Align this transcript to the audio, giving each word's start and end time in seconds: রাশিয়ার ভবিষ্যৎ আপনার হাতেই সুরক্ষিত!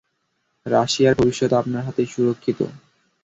রাশিয়ার 0.65 1.17
ভবিষ্যৎ 1.19 1.51
আপনার 1.53 1.85
হাতেই 1.87 2.07
সুরক্ষিত! 2.07 2.59